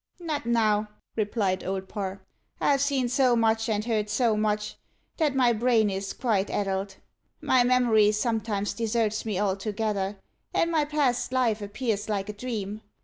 "Not 0.19 0.47
now," 0.47 0.87
replied 1.15 1.63
Old 1.63 1.87
Parr. 1.87 2.23
"I've 2.59 2.81
seen 2.81 3.07
so 3.07 3.35
much, 3.35 3.69
and 3.69 3.85
heard 3.85 4.09
so 4.09 4.35
much, 4.35 4.75
that 5.17 5.35
my 5.35 5.53
brain 5.53 5.91
is 5.91 6.11
quite 6.11 6.49
addled. 6.49 6.95
My 7.39 7.63
memory 7.63 8.11
sometimes 8.11 8.73
deserts 8.73 9.25
me 9.27 9.39
altogether, 9.39 10.17
and 10.55 10.71
my 10.71 10.85
past 10.85 11.31
life 11.31 11.61
appears 11.61 12.09
like 12.09 12.29
a 12.29 12.33
dream. 12.33 12.81